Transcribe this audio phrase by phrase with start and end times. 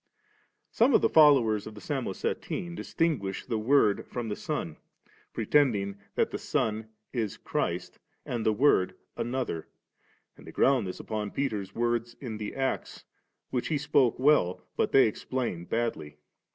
[0.71, 0.75] 30.
[0.75, 4.77] Some of the followers of the Samosatene, distinguishing the Word from the Son,
[5.31, 9.67] pretend that the Son is Christ, and the Word another;
[10.35, 13.03] and they ground this upon Peter's words in the Acts,
[13.51, 16.17] which he spoke well, but they explain badly*.